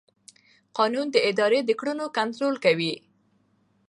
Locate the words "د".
1.11-1.17, 1.65-1.71